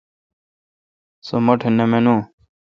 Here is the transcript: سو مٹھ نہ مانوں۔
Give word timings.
سو 1.25 1.35
مٹھ 1.45 1.65
نہ 1.77 1.85
مانوں۔ 1.91 2.21